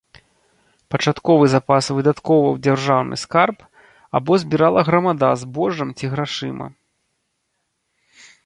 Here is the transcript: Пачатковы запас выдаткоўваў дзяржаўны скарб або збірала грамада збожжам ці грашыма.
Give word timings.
Пачатковы 0.93 1.45
запас 1.53 1.85
выдаткоўваў 1.97 2.57
дзяржаўны 2.67 3.15
скарб 3.25 3.57
або 4.21 4.31
збірала 4.45 4.81
грамада 4.89 5.29
збожжам 5.45 5.89
ці 6.01 6.05
грашыма. 6.15 6.67